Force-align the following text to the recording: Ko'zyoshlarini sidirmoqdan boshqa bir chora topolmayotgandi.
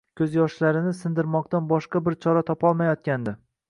Ko'zyoshlarini 0.19 0.93
sidirmoqdan 1.01 1.71
boshqa 1.75 2.05
bir 2.09 2.21
chora 2.27 2.47
topolmayotgandi. 2.53 3.41